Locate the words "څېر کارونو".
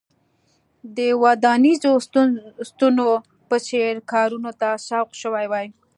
3.67-4.51